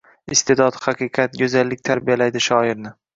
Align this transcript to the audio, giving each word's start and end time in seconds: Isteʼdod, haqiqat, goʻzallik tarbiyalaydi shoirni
Isteʼdod, 0.35 0.79
haqiqat, 0.85 1.37
goʻzallik 1.41 1.83
tarbiyalaydi 1.91 2.43
shoirni 2.47 2.95